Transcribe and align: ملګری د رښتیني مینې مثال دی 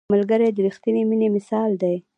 ملګری 0.13 0.47
د 0.53 0.57
رښتیني 0.67 1.03
مینې 1.09 1.27
مثال 1.35 1.71
دی 1.81 1.95